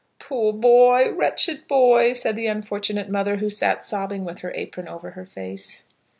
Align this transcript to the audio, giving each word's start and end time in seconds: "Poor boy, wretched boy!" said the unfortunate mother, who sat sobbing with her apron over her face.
"Poor 0.17 0.51
boy, 0.51 1.11
wretched 1.11 1.67
boy!" 1.67 2.11
said 2.11 2.35
the 2.35 2.47
unfortunate 2.47 3.07
mother, 3.07 3.37
who 3.37 3.51
sat 3.51 3.85
sobbing 3.85 4.25
with 4.25 4.39
her 4.39 4.51
apron 4.55 4.87
over 4.87 5.11
her 5.11 5.27
face. 5.27 5.83